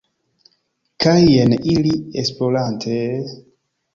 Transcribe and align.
Kaj 1.05 1.13
jen 1.33 1.53
ili, 1.75 1.93
esplorante... 2.23 2.97